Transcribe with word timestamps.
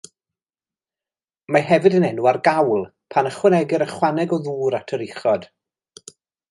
Mae 1.55 1.67
hefyd 1.67 1.97
yn 1.99 2.07
enw 2.09 2.29
ar 2.31 2.41
gawl, 2.49 2.83
pan 3.17 3.31
ychwanegir 3.33 3.87
ychwaneg 3.89 4.35
o 4.39 4.43
ddŵr 4.49 4.81
ar 4.83 4.93
yr 4.99 5.09
uchod. 5.11 5.51